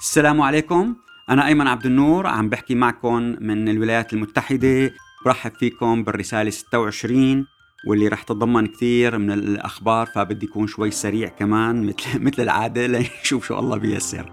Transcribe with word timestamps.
السلام 0.00 0.40
عليكم. 0.40 0.94
أنا 1.30 1.46
أيمن 1.46 1.66
عبد 1.66 1.86
النور 1.86 2.26
عم 2.26 2.48
بحكي 2.48 2.74
معكم 2.74 3.36
من 3.40 3.68
الولايات 3.68 4.12
المتحدة. 4.12 4.92
برحب 5.24 5.52
فيكم 5.58 6.04
بالرسالة 6.04 6.50
26 6.50 7.46
واللي 7.88 8.08
رح 8.08 8.22
تتضمن 8.22 8.66
كثير 8.66 9.18
من 9.18 9.30
الأخبار 9.32 10.06
فبدي 10.06 10.46
يكون 10.46 10.66
شوي 10.66 10.90
سريع 10.90 11.28
كمان 11.28 11.86
مثل 11.86 12.20
مثل 12.20 12.42
العادة 12.42 12.86
لنشوف 12.92 13.46
شو 13.46 13.58
الله 13.58 13.76
بيسر 13.76 14.32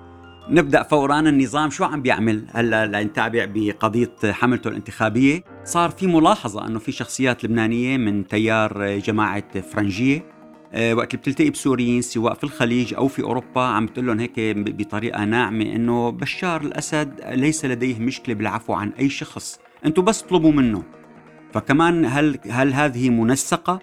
نبدأ 0.49 0.83
فورا 0.83 1.19
النظام. 1.19 1.69
شو 1.69 1.83
عم 1.83 2.01
بيعمل 2.01 2.45
هلا 2.53 2.85
لنتابع 2.85 3.45
بقضية 3.49 4.11
حملته 4.23 4.67
الانتخابية؟ 4.67 5.43
صار 5.63 5.89
في 5.89 6.07
ملاحظة 6.07 6.67
إنه 6.67 6.79
في 6.79 6.91
شخصيات 6.91 7.45
لبنانية 7.45 7.97
من 7.97 8.27
تيار 8.27 8.97
جماعة 8.97 9.61
فرنجية 9.61 10.17
آه، 10.17 10.30
وقت 10.73 11.13
اللي 11.13 11.21
بتلتقي 11.21 11.49
بسوريين 11.49 12.01
سواء 12.01 12.33
في 12.33 12.43
الخليج 12.43 12.93
أو 12.93 13.07
في 13.07 13.23
أوروبا 13.23 13.61
عم 13.61 13.85
بتقول 13.85 14.07
لهم 14.07 14.19
هيك 14.19 14.33
بطريقة 14.55 15.25
ناعمة 15.25 15.65
إنه 15.75 16.09
بشار 16.09 16.61
الأسد 16.61 17.21
ليس 17.29 17.65
لديه 17.65 17.99
مشكلة 17.99 18.35
بالعفو 18.35 18.73
عن 18.73 18.89
أي 18.99 19.09
شخص، 19.09 19.59
أنتم 19.85 20.03
بس 20.03 20.23
اطلبوا 20.23 20.51
منه. 20.51 20.83
فكمان 21.53 22.05
هل 22.05 22.39
هل 22.49 22.73
هذه 22.73 23.09
منسقة؟ 23.09 23.79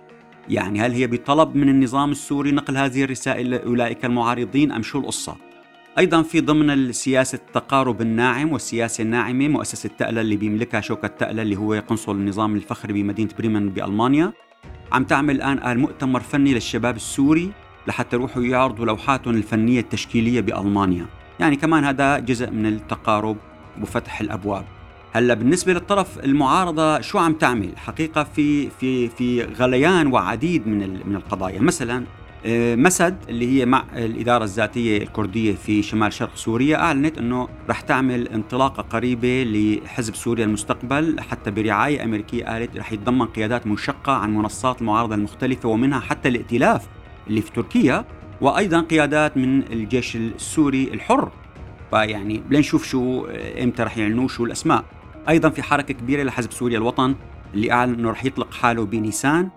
يعني 0.48 0.80
هل 0.80 0.92
هي 0.92 1.06
بطلب 1.06 1.56
من 1.56 1.68
النظام 1.68 2.10
السوري 2.10 2.52
نقل 2.52 2.76
هذه 2.76 3.04
الرسائل 3.04 3.50
لأولئك 3.50 4.04
المعارضين 4.04 4.72
أم 4.72 4.82
شو 4.82 4.98
القصة؟ 4.98 5.36
أيضا 5.98 6.22
في 6.22 6.40
ضمن 6.40 6.70
السياسة 6.70 7.36
التقارب 7.36 8.00
الناعم 8.00 8.52
والسياسة 8.52 9.02
الناعمة 9.02 9.48
مؤسسة 9.48 9.90
تألة 9.98 10.20
اللي 10.20 10.36
بيملكها 10.36 10.80
شوكة 10.80 11.08
تألة 11.08 11.42
اللي 11.42 11.56
هو 11.56 11.74
قنصل 11.74 12.16
النظام 12.16 12.56
الفخري 12.56 12.92
بمدينة 12.92 13.30
بريمن 13.38 13.68
بألمانيا 13.68 14.32
عم 14.92 15.04
تعمل 15.04 15.34
الآن 15.34 15.70
المؤتمر 15.72 16.20
فني 16.20 16.54
للشباب 16.54 16.96
السوري 16.96 17.52
لحتى 17.86 18.16
يروحوا 18.16 18.42
يعرضوا 18.42 18.86
لوحاتهم 18.86 19.34
الفنية 19.34 19.80
التشكيلية 19.80 20.40
بألمانيا. 20.40 21.06
يعني 21.40 21.56
كمان 21.56 21.84
هذا 21.84 22.18
جزء 22.18 22.50
من 22.50 22.66
التقارب 22.66 23.36
وفتح 23.82 24.20
الأبواب. 24.20 24.64
هلا 25.12 25.34
بالنسبة 25.34 25.72
للطرف 25.72 26.18
المعارضة 26.24 27.00
شو 27.00 27.18
عم 27.18 27.32
تعمل؟ 27.32 27.76
حقيقة 27.76 28.24
في 28.24 28.70
في 28.70 29.08
في 29.08 29.42
غليان 29.42 30.06
وعديد 30.06 30.66
من 30.66 31.00
من 31.06 31.16
القضايا، 31.16 31.60
مثلا 31.60 32.04
مسد 32.46 33.16
اللي 33.28 33.46
هي 33.60 33.66
مع 33.66 33.84
الإدارة 33.96 34.44
الذاتية 34.44 35.02
الكردية 35.02 35.54
في 35.54 35.82
شمال 35.82 36.12
شرق 36.12 36.36
سوريا 36.36 36.76
أعلنت 36.76 37.18
أنه 37.18 37.48
رح 37.68 37.80
تعمل 37.80 38.28
انطلاقة 38.28 38.82
قريبة 38.82 39.44
لحزب 39.44 40.14
سوريا 40.14 40.44
المستقبل. 40.44 41.20
حتى 41.20 41.50
برعاية 41.50 42.04
أمريكية 42.04 42.44
قالت 42.44 42.76
رح 42.76 42.92
يتضمن 42.92 43.26
قيادات 43.26 43.66
منشقة 43.66 44.12
عن 44.12 44.34
منصات 44.34 44.80
المعارضة 44.80 45.14
المختلفة 45.14 45.68
ومنها 45.68 46.00
حتى 46.00 46.28
الائتلاف 46.28 46.86
اللي 47.28 47.40
في 47.40 47.52
تركيا 47.52 48.04
وأيضا 48.40 48.80
قيادات 48.80 49.36
من 49.36 49.62
الجيش 49.72 50.16
السوري 50.16 50.84
الحر. 50.94 51.30
فيعني 51.90 52.42
لنشوف 52.50 52.86
شو 52.86 53.26
إمتى 53.62 53.82
رح 53.82 53.98
يعلنوا 53.98 54.28
شو 54.28 54.44
الأسماء. 54.44 54.84
أيضا 55.28 55.48
في 55.48 55.62
حركة 55.62 55.94
كبيرة 55.94 56.22
لحزب 56.22 56.52
سوريا 56.52 56.78
الوطن 56.78 57.14
اللي 57.54 57.72
أعلن 57.72 57.94
أنه 57.94 58.10
رح 58.10 58.24
يطلق 58.24 58.54
حاله 58.54 58.84
بنيسان. 58.86 59.48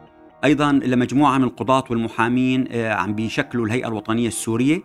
أيضا 0.43 0.71
لمجموعه 0.71 1.37
من 1.37 1.43
القضاة 1.43 1.83
والمحامين 1.89 2.67
آه، 2.71 2.93
عم 2.93 3.15
بيشكلوا 3.15 3.65
الهيئة 3.65 3.87
الوطنية 3.87 4.27
السورية. 4.27 4.81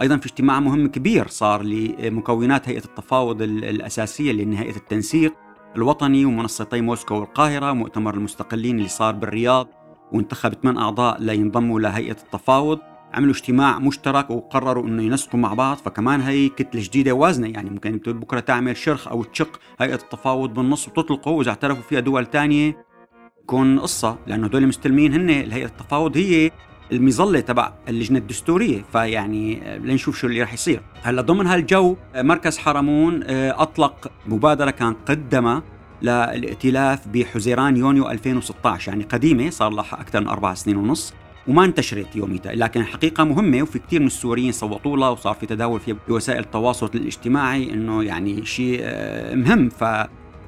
أيضا 0.00 0.16
في 0.16 0.26
اجتماع 0.26 0.60
مهم 0.60 0.86
كبير 0.86 1.28
صار 1.28 1.62
لمكونات 1.62 2.68
هيئة 2.68 2.84
التفاوض 2.84 3.42
الأساسية 3.42 4.30
اللي 4.30 4.58
هيئه 4.58 4.76
التنسيق. 4.76 5.34
الوطني 5.76 6.24
ومنصتي 6.24 6.80
موسكو 6.80 7.14
والقاهرة 7.14 7.72
مؤتمر 7.72 8.14
المستقلين 8.14 8.76
اللي 8.76 8.88
صار 8.88 9.14
بالرياض 9.14 9.68
وانتخب 10.12 10.54
ثمان 10.54 10.78
أعضاء 10.78 11.22
لينضموا 11.22 11.80
لهيئه 11.80 12.16
التفاوض. 12.22 12.78
عملوا 13.14 13.32
اجتماع 13.32 13.78
مشترك 13.78 14.30
وقرروا 14.30 14.86
إنه 14.86 15.02
ينسقوا 15.02 15.40
مع 15.40 15.54
بعض. 15.54 15.76
فكمان 15.76 16.20
هي 16.20 16.48
كتلة 16.48 16.82
جديدة 16.82 17.12
وازنه 17.12 17.48
يعني 17.48 17.70
ممكن 17.70 18.00
بكرة 18.06 18.40
تعمل 18.40 18.76
شرخ 18.76 19.08
أو 19.08 19.22
تشق 19.22 19.60
هيئة 19.80 19.94
التفاوض 19.94 20.54
بالنص 20.54 20.88
وتطلقه 20.88 21.30
وإذا 21.30 21.50
اعترفوا 21.50 21.82
فيها 21.82 22.00
دول 22.00 22.26
ثانية 22.26 22.85
تكون 23.46 23.78
قصة 23.78 24.18
لأنه 24.26 24.46
هدول 24.46 24.62
المستلمين 24.62 25.14
هن 25.14 25.30
الهيئة 25.30 25.66
التفاوض 25.66 26.16
هي 26.16 26.50
المظلة 26.92 27.40
تبع 27.40 27.72
اللجنة 27.88 28.18
الدستورية 28.18 28.84
فيعني 28.92 29.60
لنشوف 29.78 30.18
شو 30.18 30.26
اللي 30.26 30.42
رح 30.42 30.54
يصير. 30.54 30.80
هلأ 31.02 31.22
ضمن 31.22 31.46
هالجو 31.46 31.96
مركز 32.16 32.58
حرمون 32.58 33.22
آه، 33.24 33.62
أطلق 33.62 34.10
مبادرة 34.26 34.70
كان 34.70 34.94
قدمها 34.94 35.62
للائتلاف 36.02 37.08
بحزيران 37.08 37.76
يونيو 37.76 38.10
2016 38.10 38.92
يعني 38.92 39.04
قديمة 39.04 39.50
صار 39.50 39.70
لها 39.70 40.00
أكثر 40.00 40.20
من 40.20 40.28
أربع 40.28 40.54
سنين 40.54 40.76
ونص 40.76 41.14
وما 41.48 41.64
انتشرت 41.64 42.16
يوميتها. 42.16 42.54
لكن 42.54 42.80
الحقيقة 42.80 43.24
مهمة 43.24 43.62
وفي 43.62 43.78
كثير 43.78 44.00
من 44.00 44.06
السوريين 44.06 44.52
صوتوا 44.52 44.96
لها 44.96 45.08
وصار 45.08 45.34
في 45.34 45.46
تداول 45.46 45.80
فيها 45.80 45.96
بوسائل 46.08 46.40
التواصل 46.40 46.90
الاجتماعي 46.94 47.72
إنه 47.72 48.04
يعني 48.04 48.44
شيء 48.44 48.78
آه، 48.82 49.34
مهم. 49.34 49.68
ف 49.68 49.84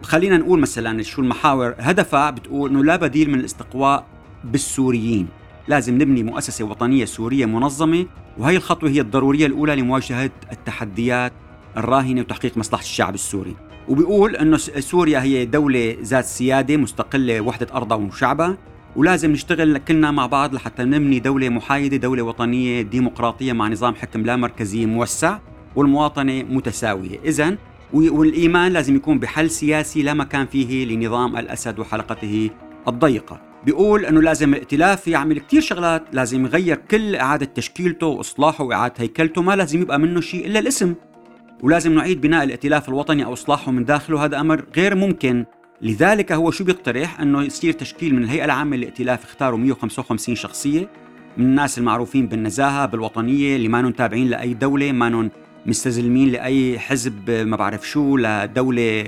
خلينا 0.03 0.37
نقول 0.37 0.61
مثلا 0.61 1.03
شو 1.03 1.23
المحاور 1.23 1.75
هدفها 1.79 2.31
بتقول 2.31 2.71
إنه 2.71 2.85
لا 2.85 2.97
بديل 2.97 3.31
من 3.31 3.41
الاستقواء 3.41 4.07
بالسوريين. 4.45 5.29
لازم 5.69 5.95
نبني 5.95 6.23
مؤسسة 6.23 6.65
وطنية 6.65 7.05
سورية 7.05 7.47
منظمة 7.47 8.07
وهي 8.39 8.57
الخطوة 8.57 8.91
هي 8.91 9.01
الضرورية 9.01 9.47
الأولى 9.47 9.77
لمواجهة 9.77 10.31
التحديات 10.53 11.33
الراهنة 11.77 12.21
وتحقيق 12.21 12.59
مصلحة 12.59 12.83
الشعب 12.83 13.15
السوري. 13.15 13.57
وبيقول 13.89 14.37
أنه 14.37 14.57
سوريا 14.57 15.23
هي 15.23 15.45
دولة 15.45 15.97
ذات 16.03 16.25
سيادة 16.25 16.77
مستقلة 16.77 17.41
وحدة 17.41 17.67
أرضها 17.75 17.97
وشعبها 17.97 18.57
ولازم 18.97 19.33
نشتغل 19.33 19.79
كلنا 19.79 20.11
مع 20.11 20.27
بعض 20.27 20.55
لحتى 20.55 20.85
نبني 20.85 21.21
دولة 21.21 21.49
محايدة 21.49 21.97
دولة 21.97 22.23
وطنية 22.23 22.83
ديمقراطية 22.83 23.53
مع 23.53 23.69
نظام 23.69 23.95
حكم 23.95 24.23
لا 24.23 24.37
مركزي 24.37 24.87
موسع 24.87 25.39
والمواطنة 25.77 26.43
متساوية. 26.43 27.19
إذا 27.25 27.57
والإيمان 27.93 28.73
لازم 28.73 28.97
يكون 28.97 29.19
بحل 29.19 29.51
سياسي 29.51 30.03
لا 30.03 30.15
مكان 30.15 30.47
فيه 30.47 30.85
لنظام 30.85 31.37
الأسد 31.37 31.79
وحلقته 31.79 32.51
الضيقة. 32.89 33.41
بيقول 33.67 34.05
إنه 34.05 34.23
لازم 34.23 34.55
الائتلاف 34.55 35.09
يعمل 35.09 35.41
كثير 35.41 35.61
شغلات 35.61 36.03
لازم 36.13 36.47
يغير 36.47 36.77
كل 36.91 37.17
إعادة 37.17 37.47
تشكيلته 37.47 38.07
وإصلاحه 38.07 38.65
وإعادة 38.65 38.95
هيكلته 38.99 39.43
ما 39.43 39.57
لازم 39.57 39.81
يبقى 39.81 39.99
منه 39.99 40.21
شيء 40.21 40.47
إلا 40.47 40.59
الاسم. 40.59 40.95
ولازم 41.63 41.93
نعيد 41.93 42.21
بناء 42.21 42.45
الائتلاف 42.45 42.89
الوطني 42.89 43.25
أو 43.25 43.33
إصلاحه 43.33 43.73
من 43.73 43.85
داخله 43.85 44.25
هذا 44.25 44.41
أمر 44.41 44.65
غير 44.77 44.95
ممكن. 44.95 45.45
لذلك 45.83 46.33
هو 46.33 46.51
شو 46.51 46.65
بيقترح؟ 46.65 47.21
إنه 47.21 47.43
يصير 47.43 47.73
تشكيل 47.73 48.15
من 48.15 48.23
الهيئة 48.23 48.45
العامة 48.45 48.77
للائتلاف 48.77 49.25
يختاروا 49.25 49.59
155 49.59 50.35
شخصية 50.35 50.89
من 51.37 51.45
الناس 51.45 51.79
المعروفين 51.79 52.27
بالنزاهة 52.27 52.87
بالوطنية 52.87 53.57
اللي 53.57 53.69
ما 53.69 53.91
تابعين 53.91 54.29
لأي 54.29 54.55
دولة 54.55 54.93
ما 54.93 55.09
مستزلمين 55.67 56.29
لأي 56.29 56.79
حزب 56.79 57.31
ما 57.31 57.57
بعرف 57.57 57.89
شو 57.89 58.17
لدوله 58.17 59.05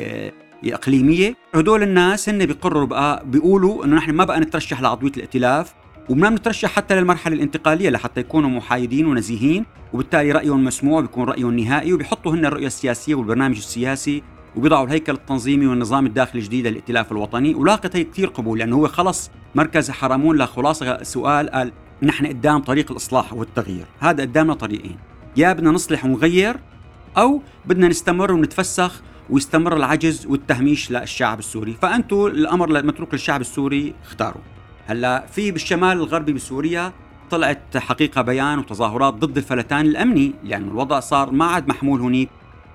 إقليمية. 0.64 1.34
هدول 1.54 1.82
الناس 1.82 2.28
هن 2.28 2.46
بيقرروا 2.46 2.86
بقى 2.86 3.22
بيقولوا 3.26 3.84
إنه 3.84 3.96
نحن 3.96 4.10
ما 4.10 4.24
بقى 4.24 4.40
نترشح 4.40 4.80
لعضوية 4.80 5.12
الائتلاف 5.16 5.74
وما 6.08 6.28
بنترشح 6.28 6.70
حتى 6.70 6.94
للمرحلة 6.94 7.34
الانتقالية 7.34 7.90
لحتى 7.90 8.20
يكونوا 8.20 8.50
محايدين 8.50 9.06
ونزيهين. 9.06 9.64
وبالتالي 9.92 10.32
رأيهم 10.32 10.64
مسموع 10.64 11.00
بيكون 11.00 11.24
رأيهم 11.24 11.56
نهائي 11.58 11.92
وبيحطوا 11.92 12.32
هن 12.32 12.44
الرؤية 12.46 12.66
السياسية 12.66 13.14
والبرنامج 13.14 13.56
السياسي 13.56 14.22
وبيضعوا 14.56 14.86
الهيكل 14.86 15.12
التنظيمي 15.12 15.66
والنظام 15.66 16.06
الداخلي 16.06 16.40
الجديد 16.40 16.66
للائتلاف 16.66 17.12
الوطني. 17.12 17.54
ولاقت 17.54 17.96
هي 17.96 18.04
كثير 18.04 18.28
قبول 18.28 18.58
لأنه 18.58 18.76
هو 18.76 18.88
خلص 18.88 19.30
مركز 19.54 19.90
حرمون 19.90 20.38
لخلاصه 20.38 21.02
سؤال 21.02 21.50
قال 21.50 21.72
نحن 22.02 22.26
قدام 22.26 22.60
طريق 22.60 22.90
الإصلاح 22.90 23.32
والتغيير. 23.32 23.86
هذا 24.00 24.22
قدامنا 24.22 24.54
طريقين. 24.54 24.96
يا 25.36 25.52
بدنا 25.52 25.70
نصلح 25.70 26.04
ونغير 26.04 26.56
أو 27.16 27.42
بدنا 27.64 27.88
نستمر 27.88 28.32
ونتفسخ 28.32 29.02
ويستمر 29.30 29.76
العجز 29.76 30.26
والتهميش 30.26 30.90
للشعب 30.90 31.38
السوري. 31.38 31.72
فانتم 31.72 32.26
الأمر 32.26 32.82
متروك 32.82 33.14
للشعب 33.14 33.40
السوري 33.40 33.94
اختاروا. 34.02 34.40
هلأ 34.86 35.26
في 35.26 35.50
بالشمال 35.50 35.92
الغربي 35.92 36.32
بسوريا 36.32 36.92
طلعت 37.30 37.76
حقيقة 37.76 38.22
بيان 38.22 38.58
وتظاهرات 38.58 39.14
ضد 39.14 39.36
الفلتان 39.36 39.86
الأمني 39.86 40.32
لأن 40.44 40.68
الوضع 40.68 41.00
صار 41.00 41.30
ما 41.30 41.44
عاد 41.44 41.68
محمول 41.68 42.00
هنيك. 42.00 42.28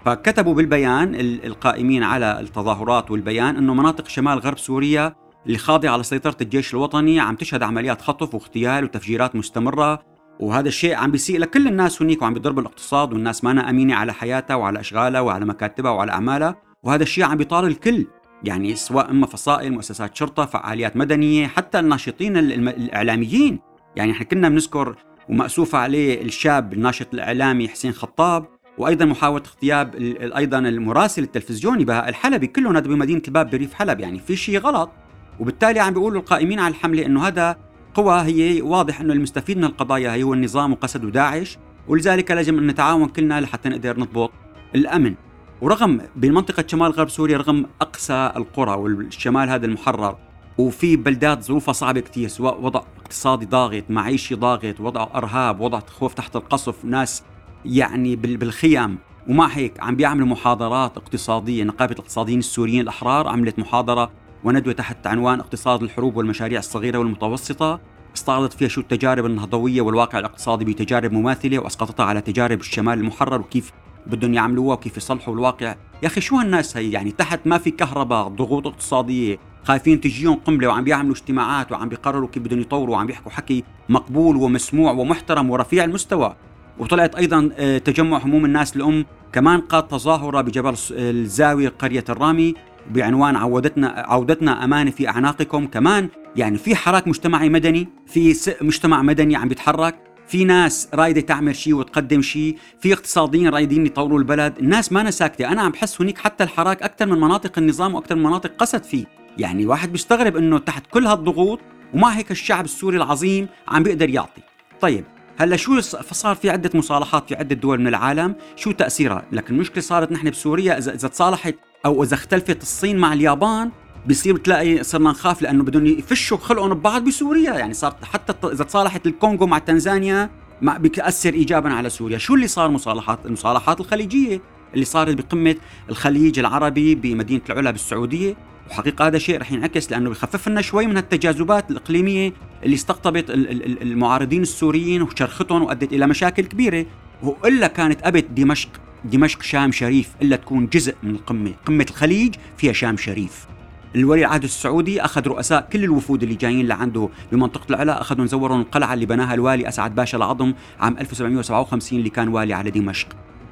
فكتبوا 0.06 0.54
بالبيان 0.54 1.16
القائمين 1.20 2.04
على 2.04 2.40
التظاهرات 2.40 3.12
والبيان 3.12 3.56
أنه 3.56 3.74
مناطق 3.74 4.08
شمال 4.08 4.40
غرب 4.40 4.58
سوريا 4.58 5.16
اللي 5.46 5.58
خاضعة 5.58 5.98
لسيطرة 5.98 6.38
الجيش 6.42 6.74
الوطني 6.74 7.20
عم 7.20 7.36
تشهد 7.36 7.64
عمليات 7.64 8.02
خطف 8.02 8.34
واغتيال 8.34 8.84
وتفجيرات 8.84 9.36
مستمرة 9.36 10.15
وهذا 10.40 10.68
الشيء 10.68 10.96
عم 10.96 11.12
بيسيء 11.12 11.40
لكل 11.40 11.68
الناس 11.68 12.02
هنيك 12.02 12.22
وعم 12.22 12.34
بيضرب 12.34 12.60
الاقتصاد 12.60 13.14
والناس 13.14 13.44
ما 13.44 13.70
امينه 13.70 13.96
على 13.96 14.14
حياتها 14.14 14.56
وعلى 14.56 14.80
أشغالها 14.80 15.22
وعلى 15.22 15.46
مكاتبها 15.46 15.92
وعلى 15.92 16.12
أعمالها. 16.12 16.56
وهذا 16.84 17.04
الشيء 17.04 17.24
عم 17.24 17.38
بيطال 17.38 17.66
الكل 17.66 18.08
يعني 18.44 18.76
سواء 18.76 19.12
أما 19.12 19.28
فصائل 19.28 19.74
مؤسسات 19.74 20.16
شرطة 20.16 20.46
فعاليات 20.46 20.98
مدنية 20.98 21.48
حتى 21.48 21.80
الناشطين 21.80 22.38
الإعلاميين. 22.38 23.60
يعني 23.96 24.12
إحنا 24.12 24.26
كنا 24.26 24.50
بنذكر 24.50 24.96
ومأسوف 25.30 25.76
عليه 25.76 26.22
الشاب 26.22 26.74
الناشط 26.74 27.14
الإعلامي 27.14 27.68
حسين 27.68 27.92
خطاب 27.92 28.46
وأيضا 28.78 29.06
محاولة 29.06 29.44
اغتياب 29.46 29.96
أيضا 30.38 30.60
المراسل 30.60 31.24
التلفزيوني 31.24 31.86
بهاء 31.86 32.10
الحلبي. 32.10 32.48
كلهم 32.48 32.78
هذا 32.78 32.88
بمدينة 32.88 33.22
الباب 33.28 33.50
بريف 33.50 33.74
حلب 33.74 34.00
يعني 34.00 34.20
في 34.20 34.36
شيء 34.36 34.60
غلط. 34.60 34.92
وبالتالي 35.40 35.80
عم 35.80 35.94
بيقولوا 35.94 36.22
القائمين 36.22 36.60
على 36.60 36.72
الحملة 36.72 37.06
إنه 37.06 37.28
هذا 37.28 37.58
قوى 37.96 38.22
هي 38.22 38.62
واضح 38.62 39.02
أنه 39.02 39.14
المستفيد 39.14 39.58
من 39.58 39.64
القضايا 39.64 40.14
هي 40.14 40.24
هو 40.24 40.34
النظام 40.34 40.72
وقسد 40.72 41.06
وداعش 41.06 41.58
ولذلك 41.88 42.32
لازم 42.32 42.58
ان 42.58 42.68
نتعاون 42.68 43.08
كلنا 43.08 43.42
لحتى 43.42 43.70
نقدر 43.70 44.00
نضبط 44.00 44.32
الأمن. 44.76 45.16
ورغم 45.62 46.02
بمنطقة 46.16 46.64
شمال 46.68 46.92
غرب 46.92 47.10
سوريا 47.10 47.38
رغم 47.38 47.66
أقصى 47.82 48.32
القرى 48.36 48.72
والشمال 48.72 49.50
هذا 49.50 49.66
المحرر 49.66 50.18
وفي 50.58 50.96
بلدات 50.96 51.44
ظروفها 51.44 51.74
صعبة 51.74 52.00
كتير 52.00 52.28
سواء 52.28 52.62
وضع 52.62 52.82
اقتصادي 53.02 53.46
ضاغط 53.46 53.84
معيشي 53.90 54.36
ضاغط 54.36 54.80
وضع 54.80 55.08
أرهاب 55.16 55.60
وضع 55.60 55.80
خوف 55.80 56.14
تحت 56.14 56.36
القصف 56.36 56.86
ناس 56.86 57.24
يعني 57.66 58.16
بالخيام. 58.16 58.98
ومع 59.28 59.48
هيك 59.48 59.80
عم 59.80 59.96
بيعملوا 59.96 60.28
محاضرات 60.28 60.98
اقتصادية 60.98 61.64
نقابة 61.64 61.94
الاقتصاديين 61.94 62.40
السوريين 62.40 62.82
الأحرار 62.82 63.28
عملت 63.28 63.60
محاضرة 63.60 64.12
وندوة 64.46 64.74
تحت 64.74 65.08
عنوان 65.08 65.40
اقتصاد 65.40 65.84
الحروب 65.84 66.18
والمشاريع 66.18 66.60
الصغيرة 66.60 66.98
والمتوسطة 66.98 67.80
استعرضت 68.16 68.54
فيها 68.54 68.68
شو 68.68 68.82
التجارب 68.82 69.26
النهضوية 69.26 69.82
والواقع 69.82 70.20
الاقتصادي 70.20 70.66
بتجارب 70.66 71.12
مماثلة 71.12 71.60
وأسقطتها 71.60 72.06
على 72.06 72.22
تجارب 72.22 72.60
الشمال 72.60 73.00
المحرر 73.00 73.42
وكيف 73.42 73.72
بدهم 74.08 74.34
يعملوها 74.34 74.74
وكيف 74.74 74.98
يصلحوا 74.98 75.34
الواقع. 75.34 75.76
يا 76.04 76.08
أخي 76.08 76.22
شو 76.22 76.36
هالناس 76.36 76.78
هي؟ 76.78 76.92
يعني 76.92 77.12
تحت 77.12 77.40
ما 77.46 77.58
في 77.58 77.72
كهرباء 77.72 78.28
ضغوط 78.28 78.68
اقتصادية 78.68 79.38
خايفين 79.64 80.02
تجيهم 80.02 80.36
قنبلة 80.36 80.68
وعم 80.68 80.84
بيعملوا 80.84 81.16
اجتماعات 81.16 81.72
وعم 81.72 81.90
بيقرروا 81.90 82.28
كيف 82.28 82.44
بدهم 82.44 82.60
يطوروا 82.60 82.96
وعم 82.96 83.08
بيحكوا 83.08 83.32
حكي 83.32 83.64
مقبول 83.90 84.36
ومسموع 84.36 84.92
ومحترم 84.92 85.50
ورفيع 85.50 85.84
المستوى. 85.84 86.36
وطلعت 86.80 87.16
أيضا 87.16 87.50
آه، 87.58 87.78
تجمع 87.78 88.18
هموم 88.18 88.46
الناس 88.46 88.76
الام 88.76 89.06
كمان 89.34 89.62
قاد 89.62 89.88
تظاهرة 89.88 90.42
بجبل 90.42 90.76
الزاوية 90.92 91.70
قرية 91.70 92.04
الرامي. 92.10 92.56
بعنوان 92.90 93.36
عودتنا 93.36 93.88
عودتنا 94.08 94.64
امانه 94.64 94.92
في 94.92 95.10
أعناقكم. 95.10 95.68
كمان 95.68 96.10
يعني 96.36 96.58
في 96.58 96.76
حراك 96.76 97.08
مجتمعي 97.08 97.50
مدني 97.50 97.88
في 98.08 98.36
مجتمع 98.62 99.02
مدني 99.02 99.36
عم 99.36 99.48
بيتحرك. 99.48 99.96
في 100.28 100.44
ناس 100.44 100.90
رايدة 100.94 101.22
تعمل 101.22 101.56
شيء 101.56 101.74
وتقدم 101.74 102.22
شيء 102.22 102.58
في 102.80 102.94
اقتصاديين 102.94 103.50
رايدين 103.50 103.86
يطوروا 103.86 104.20
البلد. 104.20 104.58
الناس 104.60 104.92
ما 104.92 105.12
ساكتة. 105.12 105.48
أنا 105.48 105.62
عم 105.62 105.72
بحس 105.72 106.02
هنيك 106.02 106.18
حتى 106.18 106.44
الحراك 106.44 106.84
أكثر 106.84 107.06
من 107.06 107.20
مناطق 107.20 107.60
النظام 107.60 107.96
وأكثر 107.96 108.16
من 108.16 108.24
مناطق 108.24 108.52
قصد 108.58 108.84
فيه. 108.84 109.06
يعني 109.38 109.66
واحد 109.66 109.92
بيستغرب 109.92 110.38
إنه 110.38 110.58
تحت 110.58 110.84
كل 110.92 111.08
هالضغوط 111.08 111.60
ومع 111.94 112.10
هيك 112.10 112.32
الشعب 112.32 112.66
السوري 112.66 112.98
العظيم 112.98 113.48
عم 113.68 113.84
بيقدر 113.84 114.10
يعطي. 114.10 114.42
طيب 114.82 115.06
هلأ 115.38 115.56
شو 115.56 115.82
فصار 115.82 116.36
في 116.36 116.50
عدة 116.50 116.70
مصالحات 116.74 117.30
في 117.30 117.36
عدة 117.36 117.56
دول 117.56 117.80
من 117.80 117.88
العالم؟ 117.88 118.36
شو 118.56 118.72
تأثيرها؟ 118.72 119.26
لكن 119.32 119.56
المشكلة 119.56 119.82
صارت 119.82 120.12
نحن 120.12 120.30
بسوريا 120.30 120.78
اذا 120.78 120.94
إذا 120.94 121.08
تصالحت 121.08 121.56
أو 121.86 122.04
إذا 122.04 122.14
اختلفت 122.14 122.62
الصين 122.62 122.98
مع 122.98 123.14
اليابان 123.14 123.72
بصير 124.10 124.34
بتلاقي 124.34 124.84
صرنا 124.84 125.10
نخاف 125.10 125.42
لأنه 125.42 125.64
بدهم 125.64 125.86
يفشوا 125.86 126.38
خلقهم 126.38 126.74
ببعض 126.74 127.04
بسوريا. 127.04 127.54
يعني 127.54 127.74
صارت 127.74 128.04
حتى 128.04 128.48
إذا 128.48 128.64
تصالحت 128.64 129.08
الكونغو 129.08 129.48
مع 129.48 129.60
تنزانيا 129.60 130.30
ما 130.62 130.78
بيأثر 130.78 131.34
ايجابا 131.34 131.74
على 131.74 131.90
سوريا. 131.90 132.18
شو 132.18 132.36
اللي 132.36 132.48
صار 132.48 132.70
مصالحات 132.70 133.26
المصالحات 133.26 133.80
الخليجية؟ 133.80 134.42
اللي 134.74 134.86
صارت 134.86 135.16
بقمة 135.16 135.56
الخليج 135.90 136.40
العربي 136.40 136.96
بمدينة 136.96 137.42
العلا 137.50 137.72
بالسعودية. 137.72 138.36
وحقيقة 138.70 139.08
هذا 139.08 139.18
شيء 139.18 139.42
رح 139.42 139.52
ينعكس 139.52 139.92
لأنه 139.92 140.10
بخفف 140.10 140.48
لنا 140.48 140.62
شوي 140.62 140.88
من 140.88 140.98
التجاذبات 140.98 141.72
الإقليمية 141.72 142.34
اللي 142.64 142.76
استقطبت 142.76 143.26
المعارضين 143.30 144.42
السوريين 144.42 145.02
وشرختهم 145.02 145.64
وأدت 145.64 145.94
إلى 145.94 146.08
مشاكل 146.08 146.46
كبيرة. 146.46 146.86
وإلا 147.24 147.68
كانت 147.68 148.00
أبت 148.04 148.26
دمشق 148.32 148.70
دمشق 149.06 149.42
شام 149.42 149.72
شريف 149.72 150.10
إلا 150.22 150.36
تكون 150.36 150.68
جزء 150.68 150.96
من 151.04 151.12
القمة. 151.12 151.54
قمة 151.66 151.86
الخليج 151.90 152.36
فيها 152.58 152.74
شام 152.74 152.98
شريف. 152.98 153.48
الولي 153.96 154.22
العهد 154.26 154.44
السعودي 154.44 155.02
أخذ 155.02 155.28
رؤساء 155.28 155.70
كل 155.74 155.84
الوفود 155.84 156.24
اللي 156.24 156.36
جايين 156.36 156.68
لعنده 156.68 157.10
بمنطقة 157.32 157.66
العلا 157.70 158.02
أخذهم 158.02 158.28
زورهم 158.28 158.62
القلعه 158.62 158.94
اللي 158.94 159.06
بناها 159.06 159.34
الوالي 159.34 159.68
أسعد 159.68 159.96
باشا 159.96 160.18
العظم 160.18 160.54
عام 160.80 160.98
1757 160.98 162.00
اللي 162.00 162.10
كان 162.10 162.28
والي 162.28 162.54
على 162.54 162.72
دمشق 162.72 163.08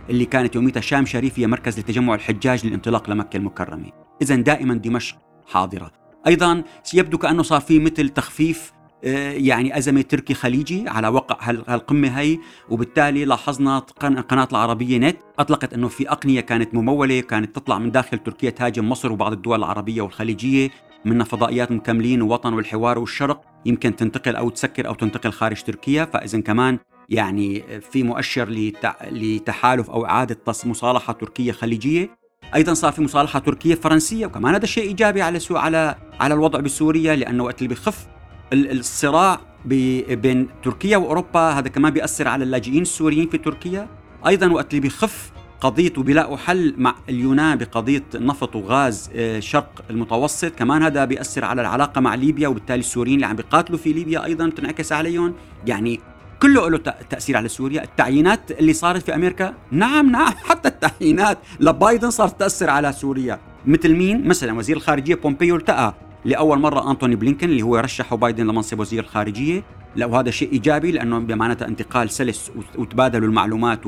اللي 0.10 0.26
كانت 0.26 0.56
يوميتها 0.56 0.82
شام 0.82 1.06
شريف 1.06 1.40
هي 1.40 1.48
مركز 1.48 1.80
لتجمع 1.80 2.16
الحجاج 2.16 2.66
للانطلاق 2.66 3.10
لمكة 3.10 3.38
المكرمة. 3.38 3.92
إذا 4.22 4.36
دائما 4.36 4.74
دمشق 4.74 5.18
حاضرة. 5.48 5.92
أيضا 6.28 6.64
يبدو 6.94 7.18
كأنه 7.18 7.44
صار 7.44 7.62
في 7.62 7.80
مثل 7.80 8.10
تخفيف 8.10 8.74
يعني 9.04 9.78
أزمة 9.78 10.02
تركي 10.02 10.34
خليجي 10.34 10.90
على 10.90 11.08
وقع 11.08 11.38
هالقمة 11.42 12.20
هي 12.20 12.40
وبالتالي 12.70 13.26
لاحظنا 13.26 13.80
قناة 13.80 14.48
العربية 14.52 14.98
نت 14.98 15.18
أطلقت 15.40 15.74
أنه 15.74 15.88
في 15.88 16.10
أقنية 16.10 16.42
كانت 16.42 16.76
ممولة 16.76 17.20
كانت 17.20 17.56
تطلع 17.56 17.80
من 17.80 17.92
داخل 17.92 18.18
تركيا 18.18 18.50
تهاجم 18.50 18.90
مصر 18.90 19.12
وبعض 19.12 19.32
الدول 19.32 19.60
العربية 19.60 20.02
والخليجية 20.02 20.70
منها 21.06 21.26
فضائيات 21.26 21.72
مكملين 21.72 22.22
ووطن 22.22 22.54
والحوار 22.54 23.00
والشرق 23.00 23.42
يمكن 23.66 23.96
تنتقل 23.96 24.36
أو 24.36 24.50
تسكر 24.50 24.88
أو 24.88 24.94
تنتقل 24.94 25.32
خارج 25.32 25.62
تركيا 25.62 26.06
فإذا 26.06 26.40
كمان 26.40 26.80
يعني 27.10 27.64
في 27.82 28.04
مؤشر 28.04 28.74
لتحالف 29.12 29.90
أو 29.90 30.06
إعادة 30.06 30.38
مصالحة 30.66 31.14
تركية 31.14 31.52
خليجية. 31.52 32.10
أيضا 32.56 32.74
صار 32.74 32.92
في 32.92 33.02
مصالحة 33.02 33.40
تركية 33.40 33.76
فرنسية 33.76 34.26
وكمان 34.26 34.54
هذا 34.54 34.66
شيء 34.66 34.84
إيجابي 34.84 35.22
على 35.22 35.40
سو 35.40 35.58
على 35.58 35.96
على 36.20 36.34
الوضع 36.34 36.60
بسوريا 36.60 37.16
لأنه 37.16 37.44
وقت 37.44 37.58
اللي 37.58 37.68
بيخف 37.68 38.13
الصراع 38.54 39.40
بين 39.66 40.48
تركيا 40.64 40.98
وأوروبا 40.98 41.40
هذا 41.40 41.70
كمان 41.70 41.94
بيأثر 41.94 42.28
على 42.28 42.44
اللاجئين 42.44 42.82
السوريين 42.82 43.30
في 43.30 43.38
تركيا. 43.38 43.88
أيضا 44.28 44.48
وقت 44.48 44.70
اللي 44.70 44.82
بيخف 44.82 45.32
قضية 45.62 45.94
وبيلاقوا 45.98 46.38
حل 46.38 46.74
مع 46.78 46.96
اليونان 47.10 47.58
بقضية 47.58 48.04
نفط 48.16 48.56
وغاز 48.56 49.10
آه، 49.16 49.40
شرق 49.40 49.86
المتوسط 49.90 50.56
كمان 50.56 50.84
هذا 50.84 51.06
بيأثر 51.06 51.46
على 51.46 51.62
العلاقة 51.62 52.02
مع 52.02 52.16
ليبيا 52.16 52.48
وبالتالي 52.48 52.80
السوريين 52.80 53.16
اللي 53.16 53.26
عم 53.26 53.36
بيقاتلوا 53.36 53.78
في 53.78 53.94
ليبيا 53.94 54.26
أيضا 54.26 54.50
تنعكس 54.50 54.92
عليهم. 54.92 55.34
يعني 55.68 56.00
كله 56.42 56.70
له 56.70 56.78
تأثير 57.10 57.38
على 57.38 57.48
سوريا. 57.48 57.84
التعيينات 57.84 58.52
اللي 58.52 58.74
صارت 58.74 59.04
في 59.04 59.16
أمريكا 59.16 59.54
نعم 59.72 60.12
نعم 60.12 60.34
حتى 60.50 60.70
التعيينات 60.70 61.38
لبايدن 61.60 62.10
صارت 62.10 62.40
تأثر 62.40 62.70
على 62.70 62.94
سوريا. 62.94 63.40
مثل 63.66 63.96
مين؟ 63.96 64.28
مثلا 64.28 64.58
وزير 64.58 64.78
الخارجية 64.78 65.16
بومبيو 65.16 65.56
التقى 65.56 65.96
لأول 66.26 66.60
مرة 66.60 66.92
أنتوني 66.92 67.16
بلينكن 67.16 67.50
اللي 67.50 67.62
هو 67.62 67.76
رشحه 67.76 68.16
بايدن 68.16 68.48
لمنصب 68.48 68.80
وزير 68.80 69.04
الخارجيه 69.04 69.64
لأ 69.96 70.06
وهذا 70.06 70.32
شيء 70.32 70.52
إيجابي 70.52 70.92
لأنه 70.92 71.20
بمعناته 71.20 71.66
انتقال 71.68 72.10
سلس 72.10 72.52
وتبادلوا 72.78 73.28
المعلومات 73.28 73.80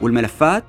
والملفات. 0.00 0.64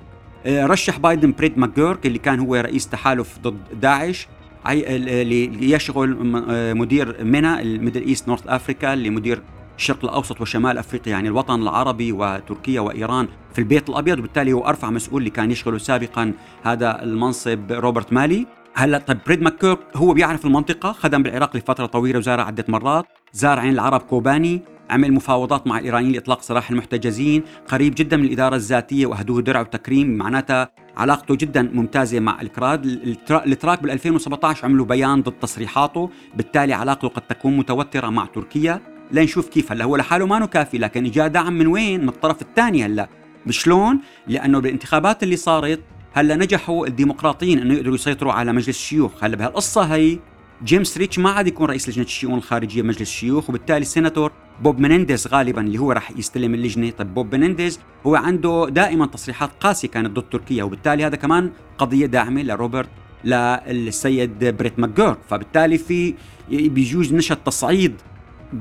آه، 0.46 0.66
رشح 0.66 0.98
بايدن 0.98 1.32
بريت 1.32 1.58
ماكجورك 1.58 2.06
اللي 2.06 2.18
كان 2.18 2.40
هو 2.40 2.54
رئيس 2.54 2.88
تحالف 2.88 3.38
ضد 3.42 3.80
داعش. 3.80 4.28
اللي 4.66 5.72
يشغل 5.72 6.42
آه، 6.50 6.72
مدير 6.72 7.24
مينا 7.24 7.60
ال 7.60 7.66
Middle 7.66 8.02
East 8.02 8.28
North 8.28 8.42
Africa 8.48 8.92
اللي 8.92 9.10
مدير 9.10 9.42
الشرق 9.78 10.04
الأوسط 10.04 10.40
وشمال 10.40 10.78
أفريقيا 10.78 11.12
يعني 11.12 11.28
الوطن 11.28 11.62
العربي 11.62 12.12
وتركيا 12.12 12.80
وإيران 12.80 13.28
في 13.52 13.58
البيت 13.58 13.88
الأبيض. 13.88 14.18
وبالتالي 14.18 14.52
هو 14.52 14.68
أرفع 14.68 14.90
مسؤول 14.90 15.18
اللي 15.18 15.30
كان 15.30 15.50
يشغله 15.50 15.78
سابقا 15.78 16.32
هذا 16.62 17.02
المنصب 17.02 17.72
روبرت 17.72 18.12
مالي. 18.12 18.46
هلا 18.78 18.98
طيب 18.98 19.18
بريد 19.26 19.42
ماكيرك 19.42 19.78
هو 19.96 20.12
بيعرف 20.12 20.44
المنطقة 20.46 20.92
خدم 20.92 21.22
بالعراق 21.22 21.56
لفترة 21.56 21.86
طويلة 21.86 22.18
وزار 22.18 22.40
عدة 22.40 22.64
مرات 22.68 23.04
زار 23.32 23.58
عين 23.58 23.72
العرب 23.72 24.00
كوباني 24.00 24.62
عمل 24.90 25.12
مفاوضات 25.12 25.66
مع 25.66 25.78
الايرانيين 25.78 26.12
لإطلاق 26.12 26.42
سراح 26.42 26.70
المحتجزين 26.70 27.42
قريب 27.68 27.94
جدا 27.96 28.16
من 28.16 28.24
الإدارة 28.24 28.56
الذاتية 28.56 29.06
وهدوه 29.06 29.42
درع 29.42 29.60
وتكريم 29.60 30.16
معناتها 30.16 30.70
علاقته 30.96 31.34
جدا 31.34 31.70
ممتازة 31.74 32.20
مع 32.20 32.40
الكراد 32.40 32.84
الاتراك 33.30 33.82
بال 33.82 33.90
2017 33.90 34.64
عملوا 34.64 34.86
بيان 34.86 35.22
ضد 35.22 35.32
تصريحاته 35.32 36.10
بالتالي 36.34 36.72
علاقته 36.72 37.08
قد 37.08 37.22
تكون 37.22 37.56
متوترة 37.56 38.10
مع 38.10 38.26
تركيا 38.26 38.80
لنشوف 39.12 39.48
كيف 39.48 39.72
هلا 39.72 39.84
هو 39.84 39.96
لحاله 39.96 40.26
ما 40.26 40.46
كافي 40.46 40.78
لكن 40.78 41.06
اجى 41.06 41.28
دعم 41.28 41.52
من 41.52 41.66
وين؟ 41.66 42.02
من 42.02 42.08
الطرف 42.08 42.42
الثاني 42.42 42.84
هلا 42.84 43.08
شلون؟ 43.50 44.00
لأنه 44.26 44.58
بالانتخابات 44.58 45.22
اللي 45.22 45.36
صارت 45.36 45.80
هلا 46.16 46.36
نجحوا 46.36 46.86
الديمقراطيين 46.86 47.58
إنه 47.58 47.74
يقدروا 47.74 47.94
يسيطروا 47.94 48.32
على 48.32 48.52
مجلس 48.52 48.68
الشيوخ، 48.68 49.24
هلا 49.24 49.36
بهالقصة 49.36 49.82
هي 49.82 50.18
جيمس 50.64 50.98
ريتش 50.98 51.18
ما 51.18 51.30
عاد 51.30 51.46
يكون 51.46 51.66
رئيس 51.66 51.88
لجنة 51.88 52.04
الشؤون 52.04 52.38
الخارجية 52.38 52.82
بمجلس 52.82 53.00
الشيوخ 53.00 53.48
وبالتالي 53.50 53.78
السيناتور 53.78 54.32
بوب 54.62 54.78
منينديز 54.80 55.26
غالبا 55.28 55.60
اللي 55.60 55.78
هو 55.78 55.92
راح 55.92 56.10
يستلم 56.10 56.54
اللجنة، 56.54 56.90
طيب 56.90 57.14
بوب 57.14 57.34
منينديز 57.34 57.80
هو 58.06 58.14
عنده 58.14 58.68
دائما 58.70 59.06
تصريحات 59.06 59.50
قاسية 59.60 59.88
كانت 59.88 60.10
ضد 60.10 60.28
تركيا 60.30 60.64
وبالتالي 60.64 61.06
هذا 61.06 61.16
كمان 61.16 61.50
قضية 61.78 62.06
داعمة 62.06 62.42
لروبرت 62.42 62.88
للسيد 63.24 64.44
بريت 64.44 64.78
ماكجورك، 64.78 65.18
فبالتالي 65.28 65.78
في 65.78 66.14
بيجوز 66.50 67.14
نشأ 67.14 67.34
تصعيد 67.34 67.94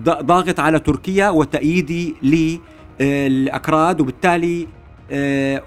ضاغط 0.04 0.60
على 0.60 0.80
تركيا 0.80 1.30
وتأييد 1.30 2.16
للأكراد 3.00 4.02
وبالتالي 4.02 4.62
آه، 4.64 4.75